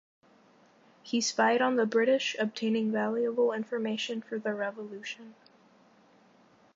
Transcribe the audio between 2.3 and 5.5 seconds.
obtaining valuable information for the revolution.